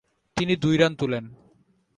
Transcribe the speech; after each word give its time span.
তিনি 0.37 0.53
দুই 0.55 0.75
রান 0.77 0.93
তুলেন। 0.95 1.25